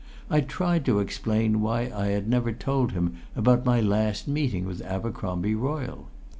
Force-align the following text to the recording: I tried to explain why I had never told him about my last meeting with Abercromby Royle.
I 0.31 0.41
tried 0.41 0.83
to 0.85 0.97
explain 0.99 1.61
why 1.61 1.91
I 1.93 2.07
had 2.07 2.27
never 2.27 2.51
told 2.51 2.93
him 2.93 3.17
about 3.35 3.65
my 3.67 3.79
last 3.81 4.27
meeting 4.27 4.65
with 4.65 4.81
Abercromby 4.81 5.53
Royle. 5.53 6.07